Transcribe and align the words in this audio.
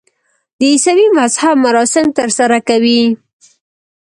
د 0.57 0.61
عیسوي 0.71 1.07
مذهب 1.17 1.55
مراسم 1.65 2.05
ترسره 2.17 2.57
کوي. 2.69 3.01